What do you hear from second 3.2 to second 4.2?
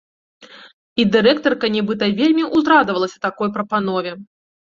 такой прапанове.